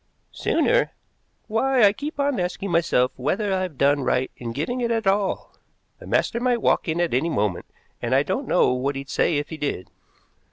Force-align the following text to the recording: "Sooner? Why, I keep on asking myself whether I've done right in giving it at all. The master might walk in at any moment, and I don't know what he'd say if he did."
"Sooner? 0.31 0.93
Why, 1.45 1.83
I 1.83 1.93
keep 1.93 2.19
on 2.19 2.39
asking 2.39 2.71
myself 2.71 3.11
whether 3.17 3.53
I've 3.53 3.77
done 3.77 3.99
right 4.01 4.31
in 4.35 4.51
giving 4.51 4.81
it 4.81 4.89
at 4.89 5.05
all. 5.05 5.53
The 5.99 6.07
master 6.07 6.39
might 6.39 6.59
walk 6.63 6.87
in 6.87 6.99
at 6.99 7.13
any 7.13 7.29
moment, 7.29 7.67
and 8.01 8.15
I 8.15 8.23
don't 8.23 8.47
know 8.47 8.73
what 8.73 8.95
he'd 8.95 9.09
say 9.11 9.37
if 9.37 9.49
he 9.49 9.57
did." 9.57 9.91